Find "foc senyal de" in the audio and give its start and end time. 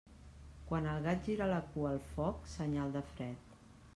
2.15-3.07